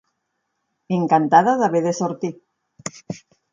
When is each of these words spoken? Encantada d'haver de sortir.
Encantada 0.97 1.55
d'haver 1.61 1.83
de 1.89 1.93
sortir. 2.01 2.35